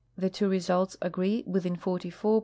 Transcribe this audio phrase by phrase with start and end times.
[0.17, 2.13] The two results agree within 44.7 feet.
[2.23, 2.39] P.